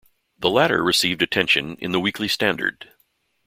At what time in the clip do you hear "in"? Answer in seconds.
1.79-1.91